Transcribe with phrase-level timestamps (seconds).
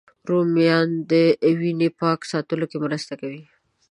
[0.29, 1.13] رومیان د
[1.59, 3.41] وینې پاک ساتلو کې مرسته کوي